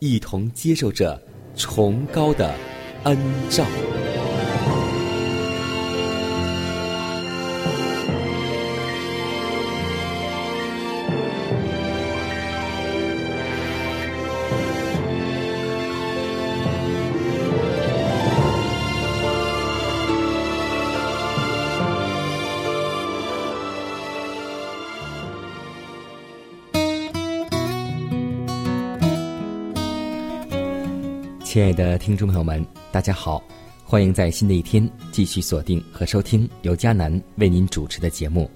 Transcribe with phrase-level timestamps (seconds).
[0.00, 1.20] 一同接受着
[1.54, 2.54] 崇高的
[3.04, 3.16] 恩
[3.50, 3.64] 照。
[31.60, 33.42] 亲爱的听众朋友们，大家好，
[33.84, 38.50] 欢迎在新的一天继续锁定和收听由迦南为您主持的节目。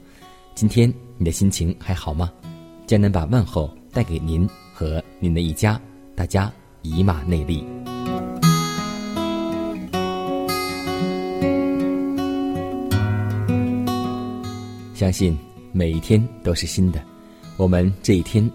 [0.55, 2.33] 今天你的心情还好吗？
[2.87, 5.79] 迦南把问候带给您和您的一家，
[6.17, 7.63] 大家以马内利。
[14.95, 15.37] 相信
[15.73, 17.05] 每一天都是新的，
[17.59, 18.51] 我们这一天，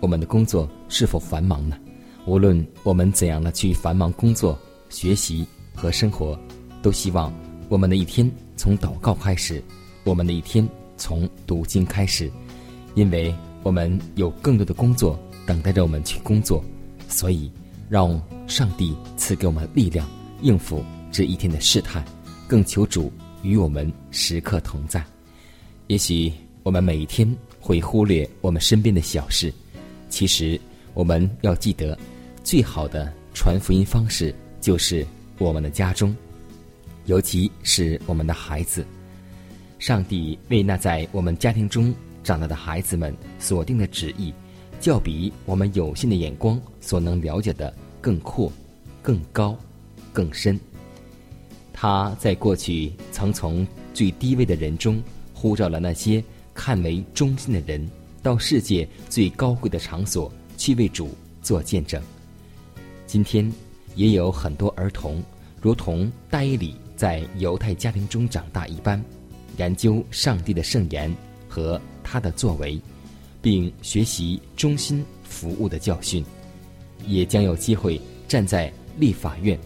[0.00, 1.78] 我们的工作是否繁忙呢？
[2.28, 4.56] 无论我们怎样的去繁忙工作、
[4.90, 6.38] 学习和生活，
[6.82, 7.32] 都希望
[7.70, 9.62] 我们的一天从祷告开始，
[10.04, 10.68] 我们的一天
[10.98, 12.30] 从读经开始，
[12.94, 16.62] 因为我们有更多的工作等待着我们去工作，
[17.08, 17.50] 所以
[17.88, 20.06] 让上帝赐给我们力量
[20.42, 22.04] 应付这一天的试探，
[22.46, 23.10] 更求主
[23.42, 25.02] 与我们时刻同在。
[25.86, 26.30] 也许
[26.62, 27.26] 我们每一天
[27.58, 29.50] 会忽略我们身边的小事，
[30.10, 30.60] 其实
[30.92, 31.98] 我们要记得。
[32.48, 36.16] 最好的传福音方式就是我们的家中，
[37.04, 38.86] 尤其是我们的孩子。
[39.78, 41.94] 上帝为那在我们家庭中
[42.24, 44.32] 长大的孩子们所定的旨意，
[44.80, 47.70] 较比我们有限的眼光所能了解的
[48.00, 48.50] 更阔、
[49.02, 49.54] 更高、
[50.10, 50.58] 更深。
[51.70, 55.02] 他在过去曾从最低微的人中
[55.34, 57.86] 呼召了那些看为忠心的人，
[58.22, 62.02] 到世界最高贵的场所去为主做见证。
[63.08, 63.50] 今天
[63.94, 65.22] 也有很多儿童，
[65.62, 69.02] 如同戴伊里在犹太家庭中长大一般，
[69.56, 71.12] 研究上帝的圣言
[71.48, 72.78] 和他的作为，
[73.40, 76.22] 并学习忠心服务的教训，
[77.06, 77.98] 也将有机会
[78.28, 79.58] 站在立法院、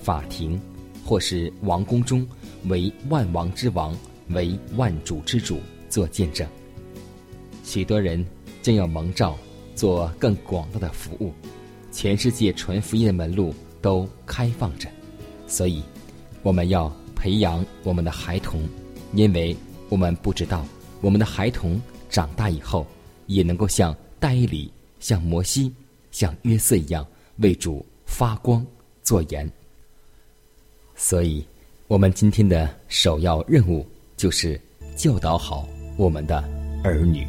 [0.00, 0.58] 法庭
[1.04, 2.24] 或是王宫中，
[2.66, 3.98] 为万王之王、
[4.28, 5.58] 为万主之主
[5.90, 6.46] 做见证。
[7.64, 8.24] 许多人
[8.62, 9.36] 将要蒙召
[9.74, 11.32] 做更广大的服务。
[11.94, 14.88] 全世界传福音的门路都开放着，
[15.46, 15.80] 所以
[16.42, 18.60] 我们要培养我们的孩童，
[19.12, 19.56] 因为
[19.88, 20.66] 我们不知道
[21.00, 22.84] 我们的孩童长大以后
[23.26, 25.72] 也能够像戴里、像摩西、
[26.10, 27.06] 像约瑟一样
[27.36, 28.66] 为主发光
[29.04, 29.48] 作盐。
[30.96, 31.46] 所以，
[31.86, 34.60] 我们今天的首要任务就是
[34.96, 36.42] 教导好我们的
[36.82, 37.24] 儿女。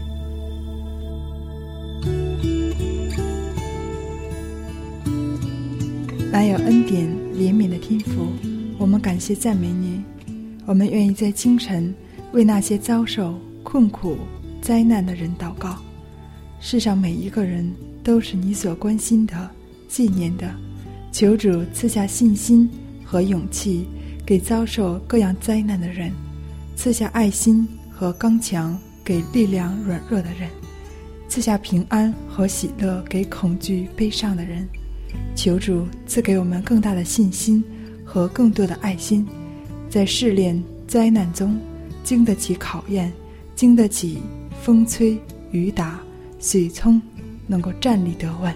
[6.35, 8.27] 满有恩典、怜悯的天父，
[8.77, 10.03] 我们感谢赞美你。
[10.65, 11.95] 我们愿意在清晨
[12.33, 14.17] 为那些遭受困苦、
[14.61, 15.77] 灾难的人祷告。
[16.59, 17.73] 世上每一个人
[18.03, 19.49] 都是你所关心的、
[19.87, 20.53] 纪念的。
[21.09, 22.69] 求主赐下信心
[23.05, 23.85] 和勇气，
[24.25, 26.11] 给遭受各样灾难的人；
[26.75, 30.49] 赐下爱心和刚强，给力量软弱的人；
[31.29, 34.67] 赐下平安和喜乐，给恐惧悲伤的人。
[35.35, 37.63] 求主赐给我们更大的信心
[38.03, 39.25] 和更多的爱心，
[39.89, 41.59] 在试炼灾难中
[42.03, 43.11] 经得起考验，
[43.55, 44.19] 经得起
[44.61, 45.17] 风吹
[45.51, 45.99] 雨打
[46.39, 47.01] 水冲，
[47.47, 48.53] 能够站立得稳，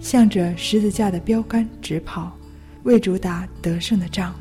[0.00, 2.32] 向着十字架的标杆直跑，
[2.84, 4.34] 为主打得胜的仗。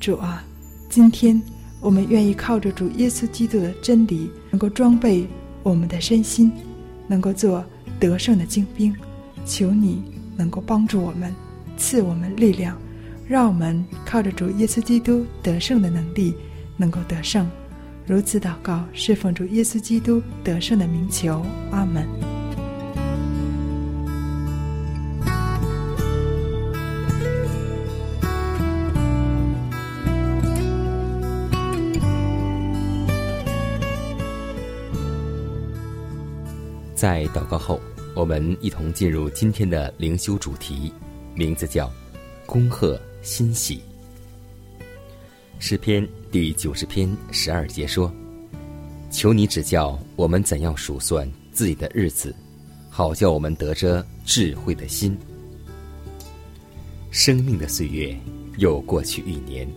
[0.00, 0.44] 主啊，
[0.88, 1.40] 今天，
[1.80, 5.26] 我们愿意靠着主耶稣基督的真理，能够装备
[5.62, 6.52] 我们的身心，
[7.06, 7.64] 能够做
[7.98, 8.94] 得胜的精兵。
[9.46, 10.02] 求你
[10.36, 11.34] 能够帮助我们，
[11.76, 12.76] 赐我们力量，
[13.26, 16.34] 让我们靠着主耶稣基督得胜的能力，
[16.76, 17.48] 能够得胜。
[18.06, 21.44] 如此祷告，是奉主耶稣基督得胜的名求。
[21.70, 22.06] 阿门。
[36.94, 37.80] 在祷告后，
[38.14, 40.92] 我们一同进入今天的灵修主题，
[41.34, 41.92] 名字叫
[42.46, 43.82] “恭贺欣喜”。
[45.58, 48.12] 诗篇第九十篇十二节说
[49.10, 52.32] ：“求你指教我们怎样数算自己的日子，
[52.88, 55.18] 好叫我们得着智慧的心。”
[57.10, 58.16] 生命的岁月
[58.58, 59.68] 又过去一年，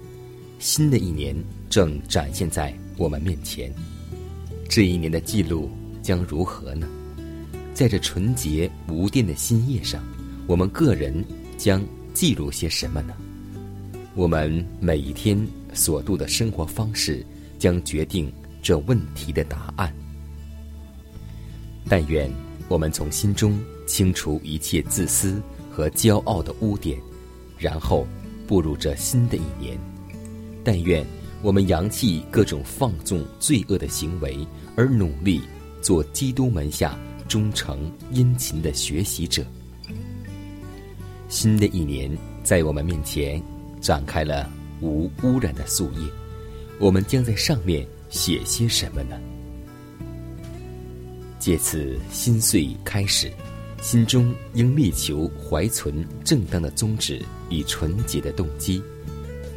[0.59, 1.35] 新的一年
[1.71, 3.73] 正展现在我们面前。
[4.69, 5.71] 这一年的记录
[6.03, 6.87] 将如何呢？
[7.77, 10.03] 在这纯洁无玷的新叶上，
[10.47, 11.23] 我们个人
[11.59, 11.79] 将
[12.11, 13.13] 记录些什么呢？
[14.15, 17.23] 我们每一天所度的生活方式，
[17.59, 18.33] 将决定
[18.63, 19.93] 这问题的答案。
[21.87, 22.27] 但愿
[22.67, 25.39] 我们从心中清除一切自私
[25.69, 26.99] 和骄傲的污点，
[27.59, 28.07] 然后
[28.47, 29.77] 步入这新的一年。
[30.63, 31.05] 但愿
[31.43, 34.35] 我们扬弃各种放纵罪恶的行为，
[34.75, 35.41] 而努力
[35.79, 36.97] 做基督门下。
[37.27, 39.45] 忠诚殷勤的学习者。
[41.29, 42.09] 新的一年
[42.43, 43.41] 在我们面前
[43.81, 44.49] 展开了
[44.81, 46.09] 无污染的树叶，
[46.79, 49.19] 我们将在上面写些什么呢？
[51.37, 53.31] 借此心岁开始，
[53.81, 58.81] 心中应力求怀存正当的宗旨与纯洁的动机，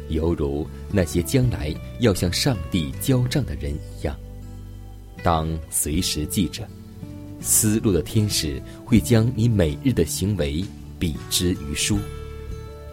[0.09, 4.15] 犹如那些将来要向上帝交账的人一样，
[5.23, 6.67] 当随时记着。
[7.41, 10.63] 思路的天使会将你每日的行为
[10.99, 11.97] 比之于书，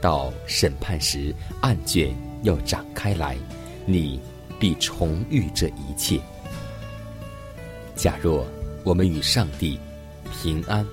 [0.00, 3.36] 到审判时，案卷要展开来，
[3.84, 4.18] 你
[4.58, 6.18] 必重遇这一切。
[7.94, 8.46] 假若
[8.84, 9.78] 我们与上帝
[10.32, 10.86] 平安、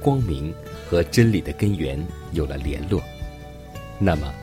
[0.00, 0.52] 光明
[0.88, 1.98] 和真理的根源
[2.32, 3.00] 有了联络，
[3.98, 4.34] 那么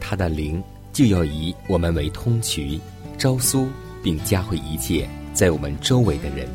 [0.00, 2.80] 他的灵就要以我们为通渠，
[3.18, 3.68] 招苏
[4.02, 6.48] 并加惠一切在我们周围的人。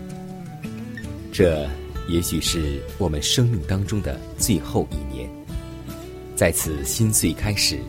[1.40, 1.66] 这
[2.10, 5.30] 也许是我们生命当中的最后一年，
[6.36, 7.80] 在此新岁开始，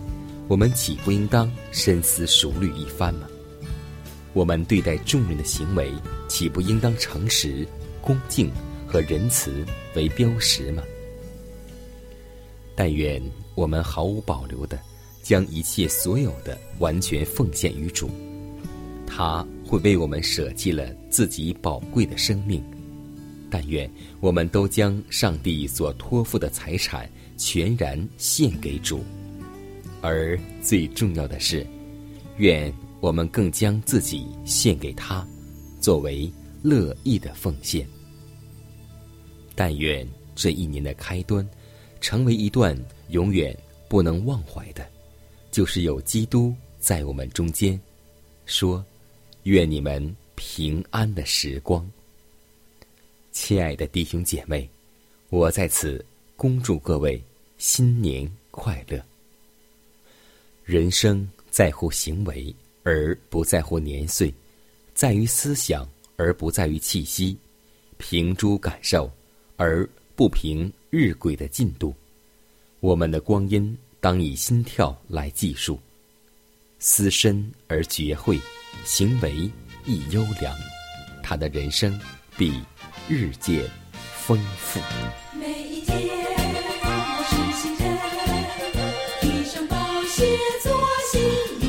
[0.47, 3.27] 我们岂不应当深思熟虑一番吗？
[4.35, 5.91] 我们对待众人的行为，
[6.29, 7.67] 岂不应当诚实、
[8.01, 8.53] 恭敬
[8.87, 10.85] 和仁慈为标识吗？
[12.77, 13.21] 但愿
[13.57, 14.79] 我们毫无保留的
[15.25, 18.09] 将一切所有的完全奉献于主，
[19.09, 22.63] 他会为我们舍弃了自己宝贵的生命。
[23.51, 29.05] 但愿我们都将上帝所托付的财产全然献给主，
[30.01, 31.67] 而最重要的是，
[32.37, 35.27] 愿我们更将自己献给他，
[35.81, 36.31] 作为
[36.63, 37.87] 乐意的奉献。
[39.57, 41.47] 但愿这一年的开端，
[42.01, 43.55] 成为一段永远
[43.89, 44.87] 不能忘怀的，
[45.51, 47.79] 就是有基督在我们中间，
[48.47, 48.83] 说
[49.43, 51.87] ：“愿你们平安的时光。”
[53.33, 54.69] 亲爱的弟兄姐妹，
[55.29, 56.05] 我在此
[56.37, 57.23] 恭祝各位
[57.59, 59.01] 新年快乐。
[60.65, 64.33] 人生在乎行为而不在乎年岁，
[64.95, 67.37] 在于思想而不在于气息，
[67.99, 69.11] 凭诸感受
[69.57, 71.95] 而不凭日晷的进度。
[72.81, 75.79] 我们的光阴当以心跳来计数，
[76.81, 78.41] 思深而觉慧，
[78.85, 79.49] 行为
[79.87, 80.57] 亦优良，
[81.23, 81.99] 他的人生
[82.41, 82.55] 比。
[83.07, 83.69] 日渐
[84.15, 84.81] 丰富。
[85.39, 86.09] 每一天，
[86.81, 86.87] 我
[87.29, 87.85] 是新人，
[89.21, 90.73] 披上宝鞋做
[91.13, 91.60] 新。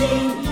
[0.00, 0.49] 做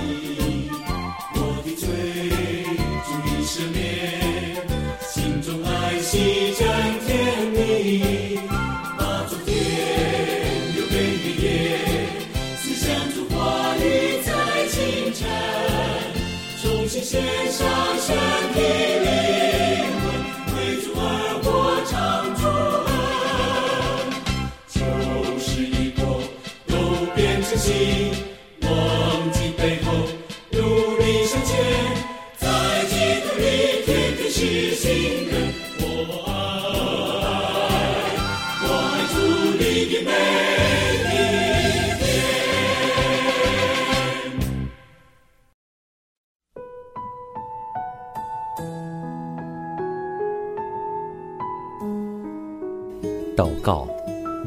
[53.37, 53.87] 祷告，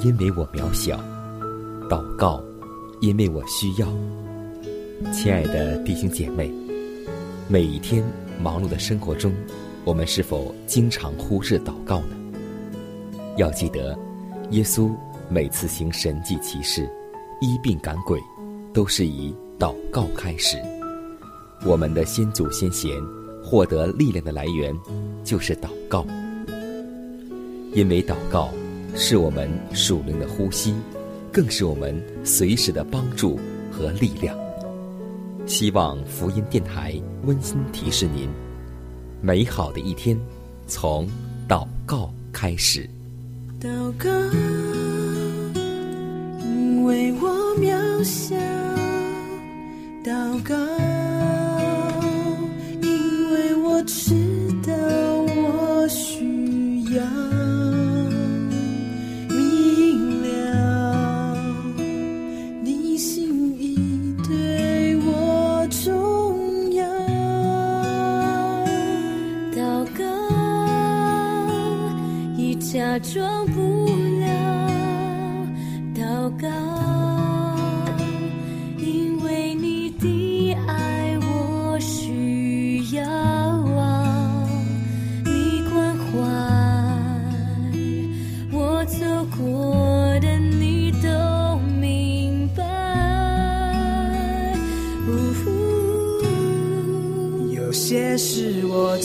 [0.04, 0.98] 因为我渺小；
[1.90, 2.44] 祷告，
[3.00, 3.88] 因为我需要。
[5.14, 6.52] 亲爱的弟兄姐妹，
[7.48, 8.04] 每一天
[8.42, 9.32] 忙碌的生活中，
[9.86, 12.18] 我们是否经常忽视祷告呢？
[13.38, 13.98] 要记得，
[14.50, 14.92] 耶稣
[15.34, 16.92] 每次行神迹奇事、
[17.40, 18.20] 医病赶鬼，
[18.74, 20.62] 都是以祷告开始。
[21.66, 22.92] 我们的先祖先贤
[23.42, 24.78] 获得力量的来源，
[25.24, 26.06] 就是祷告。
[27.74, 28.50] 因为祷告
[28.94, 30.76] 是我们属灵的呼吸，
[31.32, 33.40] 更是我们随时的帮助
[33.72, 34.38] 和力量。
[35.46, 38.28] 希望福音电台温馨提示您：
[39.22, 40.20] 美好的一天
[40.68, 41.08] 从
[41.48, 42.86] 祷告开始。
[43.62, 44.10] 祷告，
[48.02, 48.36] 渺小；
[50.04, 50.10] 祷
[50.44, 50.56] 告，
[52.82, 54.16] 因为我知
[54.66, 54.74] 道
[55.36, 57.04] 我需要
[59.30, 61.38] 明了
[62.64, 63.78] 你心意
[64.28, 66.84] 对我重要。
[69.56, 70.04] 祷告，
[72.36, 73.41] 已假装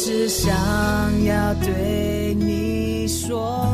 [0.07, 0.55] 只想
[1.25, 3.66] 要对你说，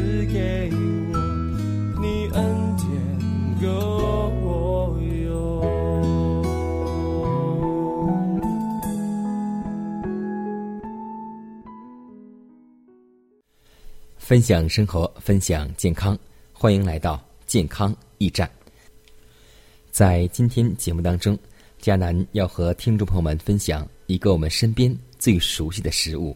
[0.00, 0.70] 赐给
[1.12, 1.18] 我，
[2.00, 2.88] 你恩典
[3.60, 3.68] 够
[4.40, 5.60] 我用。
[14.16, 16.18] 分享生活，分享健康，
[16.54, 18.50] 欢迎来到健康驿站。
[19.90, 21.38] 在今天节目当中，
[21.78, 26.34] 迦南要和听众朋友们分享一个我们身边最熟悉的食物，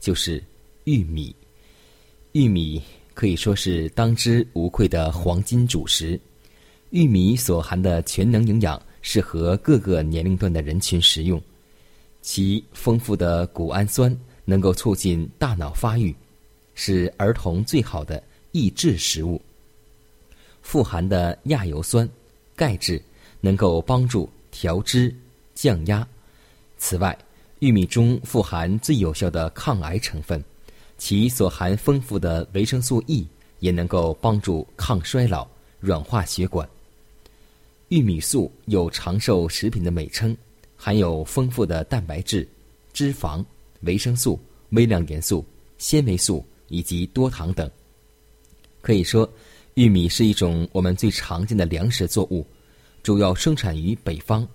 [0.00, 0.44] 就是
[0.84, 1.34] 玉米。
[2.32, 2.82] 玉米
[3.16, 6.20] 可以说是当之无愧的黄金主食。
[6.90, 11.40] 玉米所含的全能营养适合各个年龄段的人群食用，
[12.20, 16.14] 其丰富的谷氨酸能够促进大脑发育。
[16.74, 19.40] 是儿童最好的益智食物。
[20.60, 22.06] 富含的亚油酸、
[22.54, 23.02] 钙质
[23.40, 25.14] 能够帮助调脂、
[25.54, 26.06] 降压。
[26.76, 27.16] 此外，
[27.60, 30.44] 玉米中富含最有效的抗癌成分，
[30.98, 33.26] 其所含丰富的维生素 E
[33.60, 35.46] 也能够帮助抗衰老、
[35.78, 36.68] 软化血管。
[37.88, 40.36] 玉米素有长寿食品的美称，
[40.76, 42.46] 含有丰富的蛋白质、
[42.92, 43.44] 脂肪、
[43.82, 45.44] 维生素、微量元素、
[45.78, 47.70] 纤维素以及多糖等。
[48.80, 49.28] 可以说，
[49.74, 52.44] 玉米是一种我们最常见的粮食作物，
[53.02, 54.46] 主要生产于北方，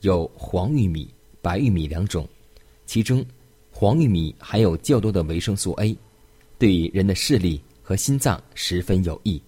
[0.00, 1.08] 有黄玉米、
[1.42, 2.26] 白玉米两种。
[2.86, 3.24] 其中，
[3.80, 5.96] 黄玉米含有较多的维生素 A，
[6.58, 9.40] 对人的视力和心脏十分有益，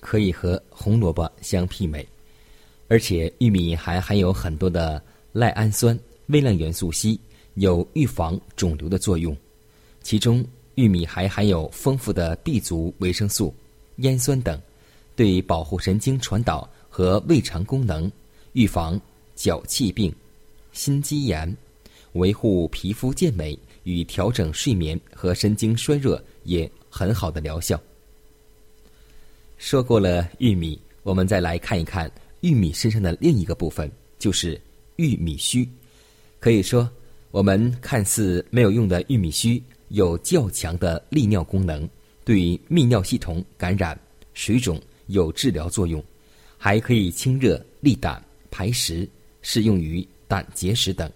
[0.00, 2.08] 可以和红萝卜相媲美。
[2.88, 5.98] 而且，玉米还含有很多的赖氨酸、
[6.28, 7.18] 微量元素硒，
[7.56, 9.36] 有预防肿瘤的作用。
[10.00, 10.42] 其中，
[10.76, 13.54] 玉米还含有丰富的 B 族维生素、
[13.96, 14.58] 烟酸等，
[15.14, 18.10] 对保护神经传导和胃肠功能、
[18.54, 18.98] 预防
[19.34, 20.10] 脚气病、
[20.72, 21.54] 心肌炎。
[22.14, 27.80] 维护皮肤健美与调整睡眠和神经衰弱也很好的疗效。
[29.58, 34.60] 说过了玉米，我们再来看一看玉米身上的另一个部分，就是
[34.96, 35.68] 玉米须。
[36.38, 36.88] 可以说，
[37.30, 41.88] 我们看似没有用的玉米须有较强的利尿功能，
[42.24, 43.98] 对泌尿系统感染、
[44.34, 46.02] 水肿有治疗作用，
[46.58, 49.08] 还可以清热利胆、排石，
[49.42, 51.10] 适用于胆结石等。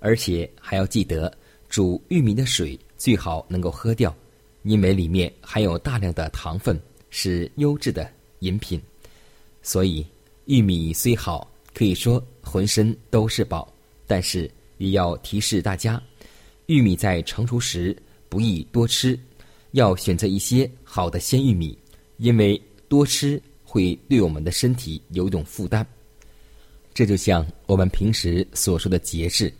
[0.00, 1.32] 而且还要记得，
[1.68, 4.14] 煮玉米的水最好能够喝掉，
[4.62, 8.80] 因为里面含有大量的糖分，是优质的饮品。
[9.62, 10.06] 所以，
[10.46, 13.72] 玉米虽好，可以说浑身都是宝，
[14.06, 16.02] 但是也要提示大家，
[16.66, 17.96] 玉米在成熟时
[18.28, 19.18] 不宜多吃，
[19.72, 21.76] 要选择一些好的鲜玉米，
[22.16, 25.86] 因为多吃会对我们的身体有一种负担。
[26.94, 29.52] 这就像我们平时所说的节制。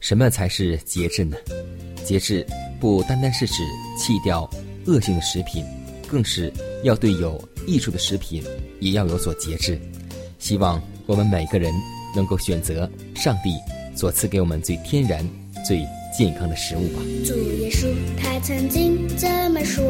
[0.00, 1.36] 什么才是节制呢？
[2.04, 2.46] 节制
[2.78, 3.62] 不单单是指
[3.98, 4.48] 弃掉
[4.86, 5.64] 恶性的食品，
[6.06, 6.52] 更是
[6.82, 8.42] 要对有益处的食品
[8.80, 9.80] 也要有所节制。
[10.38, 11.72] 希望我们每个人
[12.14, 13.50] 能够选择上帝
[13.96, 15.26] 所赐给我们最天然、
[15.66, 15.82] 最
[16.16, 17.00] 健康的食物吧。
[17.24, 17.86] 主耶稣
[18.20, 19.82] 他曾经这么说，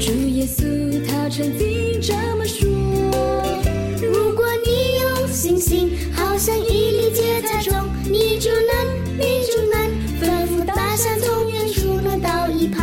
[0.00, 2.68] 主耶稣他曾经这么说，
[5.62, 7.72] 心，好像一粒芥菜种。
[8.04, 8.70] 你就能，
[9.16, 9.74] 你就能
[10.20, 12.82] 吩咐大山从远处挪到一旁。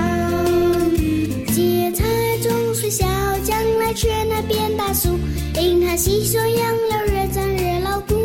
[1.53, 2.03] 芥菜
[2.41, 3.05] 种虽小，
[3.43, 5.09] 将来却能变大树，
[5.59, 8.15] 因它吸收养料越长越牢固。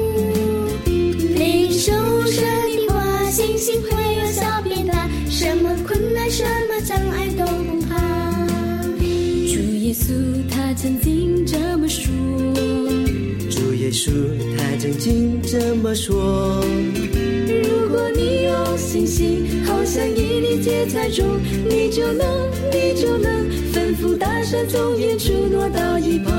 [0.87, 1.93] 领受
[2.27, 2.45] 神
[2.87, 8.01] 的话，信心会有小变大，什么困难，什么障碍都不怕。
[9.01, 10.15] 主耶稣
[10.49, 12.09] 他曾经这么说。
[13.51, 14.11] 主耶稣
[14.85, 16.63] 曾经这么说。
[17.49, 21.25] 如果你有信心，好像一粒芥菜种，
[21.67, 22.27] 你就能，
[22.71, 26.35] 你就能吩咐大山从远处挪到一旁。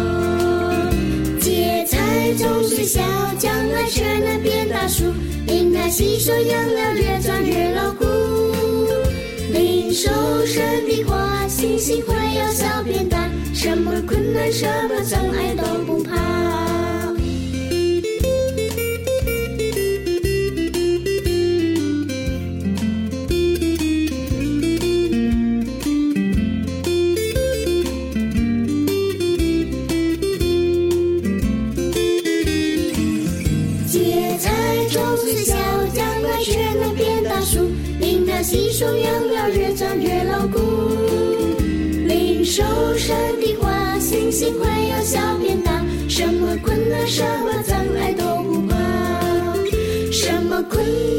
[1.39, 3.01] 芥菜种虽小，
[3.39, 5.05] 将来却能变大树，
[5.47, 8.05] 因它吸收养料越长越牢固。
[9.53, 10.08] 领受
[10.45, 16.64] 神的话，信心会由小变大，什么困难，什么障碍都不怕。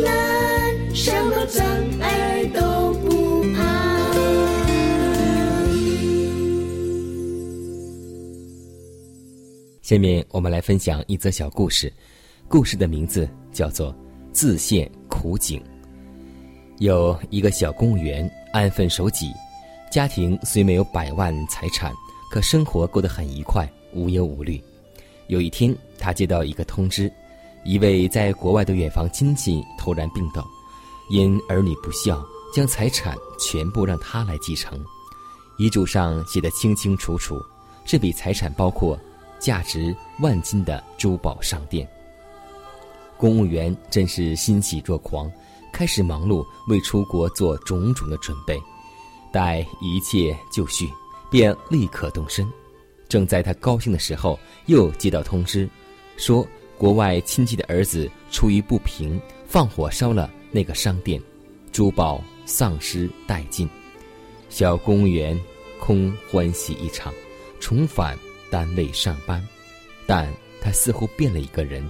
[0.05, 1.67] 难，什么障
[2.01, 3.65] 碍都不怕。
[9.83, 11.93] 下面我们来分享一则小故事，
[12.49, 13.93] 故事的名字叫做
[14.33, 15.61] 《自陷苦井》。
[16.79, 19.31] 有一个小公务员安分守己，
[19.91, 21.93] 家庭虽没有百万财产，
[22.31, 24.61] 可生活过得很愉快，无忧无虑。
[25.29, 27.11] 有一天，他接到一个通知，
[27.67, 30.47] 一位在国外的远房亲戚突然病倒，
[31.09, 32.25] 因儿女不孝，
[32.55, 34.81] 将财产全部让他来继承。
[35.59, 37.43] 遗嘱上写得清清楚楚，
[37.85, 38.97] 这笔财产包括
[39.41, 41.89] 价值万金的珠宝商店。
[43.17, 45.31] 公务员真是欣喜若狂。
[45.73, 48.59] 开始忙碌，为出国做种种的准备。
[49.31, 50.89] 待一切就绪，
[51.31, 52.51] 便立刻动身。
[53.09, 55.69] 正在他高兴的时候，又接到通知，
[56.17, 56.47] 说
[56.79, 61.21] 国外亲戚的儿子出于不平，放火烧了那个商店，
[61.73, 63.69] 珠宝丧失殆尽。
[64.49, 65.39] 小公务员
[65.81, 67.13] 空欢喜一场，
[67.61, 68.17] 重返
[68.51, 69.43] 单位上班。
[70.07, 71.85] 但他似乎变了一个人，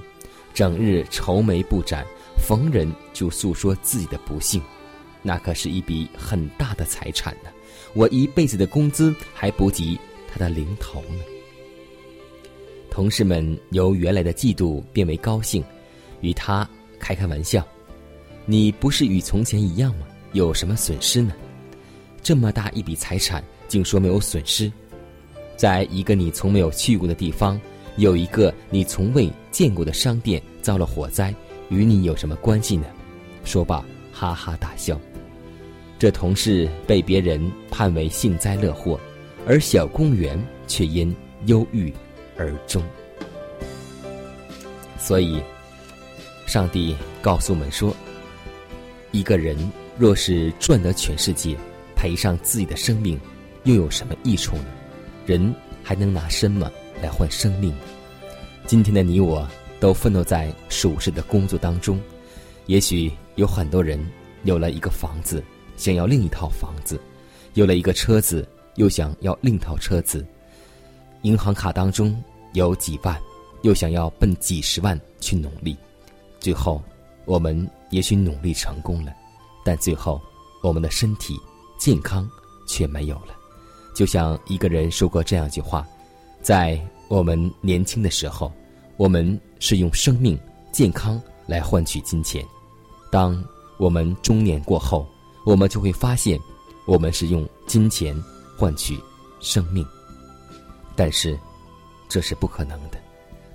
[0.55, 2.07] 整日愁眉不展，
[2.39, 4.63] 逢人就诉说自己的不幸。
[5.21, 7.51] 那可是一笔很大的财产呢，
[7.93, 9.99] 我一辈子的工资还不及
[10.33, 11.36] 他的零头呢。
[12.97, 15.63] 同事们由原来的嫉妒变为高兴，
[16.23, 16.67] 与他
[16.99, 17.63] 开开玩笑
[18.47, 20.07] ：“你不是与从前一样吗？
[20.33, 21.35] 有什么损失呢？
[22.23, 24.73] 这么大一笔财产，竟说没有损失？
[25.59, 27.61] 在一个你从没有去过的地方，
[27.99, 31.35] 有一个你从未见过的商店遭了火灾，
[31.69, 32.87] 与你有什么关系呢？”
[33.45, 34.99] 说罢，哈哈大笑。
[35.99, 38.99] 这同事被别人判为幸灾乐祸，
[39.47, 41.93] 而小公务员却因忧郁。
[42.37, 42.83] 而终。
[44.99, 45.41] 所以，
[46.47, 47.95] 上帝告诉我们说：
[49.13, 49.57] 一个人
[49.99, 51.57] 若是赚得全世界，
[51.95, 53.19] 赔上自己的生命，
[53.65, 54.67] 又有什么益处呢？
[55.27, 56.71] 人还能拿什么
[57.03, 57.75] 来换生命？
[58.67, 62.01] 今天的你我都奋斗在舒适的工作当中。
[62.67, 64.05] 也许有很多人
[64.43, 65.43] 有了一个房子，
[65.77, 66.97] 想要另一套房子；
[67.55, 70.27] 有了一个车子，又想要另一套车子。
[71.27, 72.17] 银行卡当中
[72.53, 73.21] 有几万，
[73.63, 75.77] 又想要奔几十万去努力，
[76.39, 76.81] 最后
[77.25, 79.13] 我们也许努力成功了，
[79.65, 80.21] 但最后
[80.63, 81.37] 我们的身体
[81.81, 82.31] 健康
[82.69, 83.35] 却没有了。
[83.93, 85.85] 就像一个人说过这样一句话：
[86.43, 88.53] 在我们年轻的时候，
[88.97, 90.39] 我们是用生命
[90.71, 92.41] 健康来换取金钱；
[93.11, 93.45] 当
[93.79, 95.05] 我们中年过后，
[95.45, 96.39] 我们就会发现，
[96.87, 98.17] 我们是用金钱
[98.57, 98.97] 换取
[99.41, 99.85] 生命。
[100.97, 101.39] 但是，
[102.09, 102.99] 这是不可能的，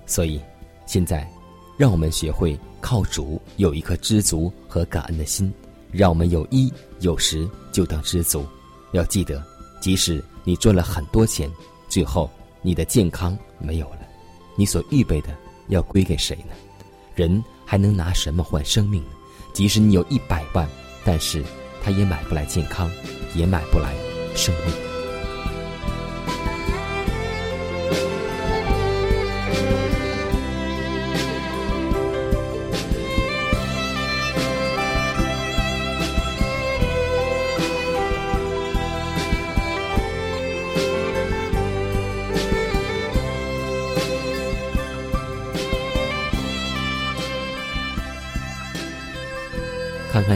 [0.06, 0.40] 所以，
[0.86, 1.28] 现在，
[1.76, 5.52] 让我们学会靠主有一颗知足和感恩的心，
[5.90, 8.46] 让我们有衣有食就当知足。
[8.92, 9.42] 要记得，
[9.80, 11.50] 即使你赚了很多钱，
[11.88, 14.00] 最后你的健康没有了，
[14.54, 15.36] 你所预备的
[15.68, 16.54] 要归给谁呢？
[17.14, 19.10] 人还能拿什么换生命呢？
[19.52, 20.68] 即使你有一百万，
[21.04, 21.42] 但是
[21.82, 22.90] 他也买不来健康，
[23.34, 23.94] 也买不来
[24.34, 24.91] 生命。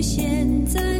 [0.00, 0.95] 现在。